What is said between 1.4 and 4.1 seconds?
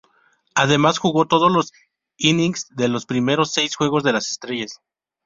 los innings de los primeros seis Juegos